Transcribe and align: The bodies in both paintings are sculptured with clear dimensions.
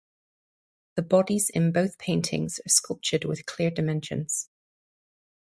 The 0.95 1.03
bodies 1.03 1.51
in 1.51 1.71
both 1.71 1.99
paintings 1.99 2.59
are 2.65 2.69
sculptured 2.69 3.23
with 3.23 3.45
clear 3.45 3.69
dimensions. 3.69 4.49